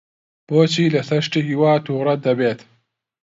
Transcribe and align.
بۆچی 0.47 0.91
لەسەر 0.95 1.21
شتێکی 1.27 1.55
وا 1.61 1.73
تووڕە 1.85 2.15
دەبێت؟ 2.25 2.59